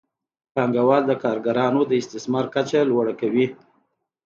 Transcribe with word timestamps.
پانګوال 0.53 1.03
د 1.07 1.11
کارګرانو 1.23 1.81
د 1.87 1.91
استثمار 2.01 2.45
کچه 2.53 2.79
لوړه 2.89 3.13
کوي 3.21 3.47